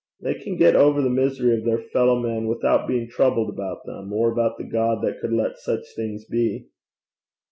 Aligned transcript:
They 0.19 0.33
can 0.33 0.57
get 0.57 0.75
over 0.75 0.99
the 0.99 1.11
misery 1.11 1.55
of 1.55 1.63
their 1.63 1.77
fellow 1.77 2.19
men 2.19 2.47
without 2.47 2.87
being 2.87 3.07
troubled 3.07 3.51
about 3.53 3.85
them, 3.85 4.11
or 4.11 4.31
about 4.31 4.57
the 4.57 4.63
God 4.63 5.03
that 5.03 5.19
could 5.19 5.31
let 5.31 5.59
such 5.59 5.93
things 5.95 6.25
be. 6.25 6.65